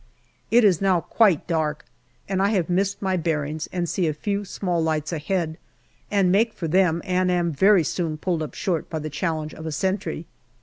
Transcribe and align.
It 0.49 0.63
is 0.63 0.81
now 0.81 0.99
quite 1.01 1.45
dark 1.45 1.85
and 2.27 2.41
I 2.41 2.49
have 2.49 2.71
missed 2.71 3.03
my 3.03 3.15
bearings 3.17 3.69
and 3.71 3.87
see 3.87 4.07
a 4.07 4.15
few 4.15 4.43
small 4.45 4.81
lights 4.81 5.13
ahead, 5.13 5.59
and 6.09 6.31
make 6.31 6.53
for 6.53 6.67
them 6.67 7.03
and 7.05 7.29
am 7.29 7.51
very 7.51 7.83
soon 7.83 8.17
pulled 8.17 8.41
up 8.41 8.55
short 8.55 8.89
by 8.89 8.97
the 8.97 9.11
challenge 9.11 9.53
of 9.53 9.67
a 9.67 9.71
sentry. 9.71 10.25